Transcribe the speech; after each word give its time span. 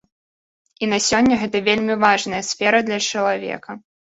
І 0.85 0.89
на 0.93 0.99
сёння 1.09 1.35
гэта 1.43 1.61
вельмі 1.69 1.99
важная 2.07 2.43
сфера 2.51 2.79
для 2.89 2.99
чалавека. 3.11 3.81